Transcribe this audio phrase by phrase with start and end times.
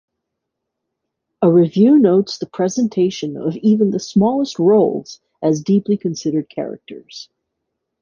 [1.43, 7.29] A review notes the "presentation of even the smallest roles as deeply-considered characters".